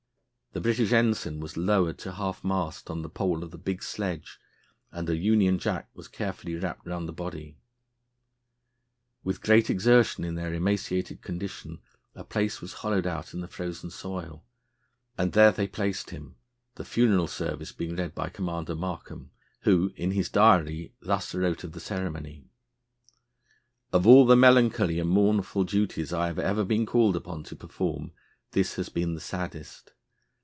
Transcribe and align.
The 0.53 0.59
British 0.59 0.91
ensign 0.91 1.39
was 1.39 1.55
lowered 1.55 1.97
to 1.99 2.11
half 2.11 2.43
mast 2.43 2.89
on 2.89 3.03
the 3.03 3.09
pole 3.09 3.41
of 3.41 3.51
the 3.51 3.57
big 3.57 3.81
sledge 3.81 4.37
and 4.91 5.09
a 5.09 5.15
Union 5.15 5.57
Jack 5.57 5.89
was 5.93 6.09
carefully 6.09 6.55
wrapped 6.55 6.85
round 6.85 7.07
the 7.07 7.13
body. 7.13 7.57
With 9.23 9.39
great 9.39 9.69
exertion, 9.69 10.25
in 10.25 10.35
their 10.35 10.53
emaciated 10.53 11.21
condition, 11.21 11.79
a 12.15 12.25
place 12.25 12.59
was 12.59 12.73
hollowed 12.73 13.07
out 13.07 13.33
in 13.33 13.39
the 13.39 13.47
frozen 13.47 13.91
soil, 13.91 14.43
and 15.17 15.31
there 15.31 15.53
they 15.53 15.69
placed 15.69 16.09
him, 16.09 16.35
the 16.75 16.83
funeral 16.83 17.27
service 17.27 17.71
being 17.71 17.95
read 17.95 18.13
by 18.13 18.27
Commander 18.27 18.75
Markham, 18.75 19.31
who, 19.61 19.93
in 19.95 20.11
his 20.11 20.27
diary, 20.27 20.93
thus 20.99 21.33
wrote 21.33 21.63
of 21.63 21.71
the 21.71 21.79
ceremony: 21.79 22.43
"Of 23.93 24.05
all 24.05 24.25
the 24.25 24.35
melancholy 24.35 24.99
and 24.99 25.09
mournful 25.09 25.63
duties 25.63 26.11
I 26.11 26.27
have 26.27 26.39
ever 26.39 26.65
been 26.65 26.85
called 26.85 27.15
upon 27.15 27.43
to 27.43 27.55
perform, 27.55 28.11
this 28.51 28.75
has 28.75 28.89
been 28.89 29.13
the 29.15 29.21
saddest. 29.21 29.93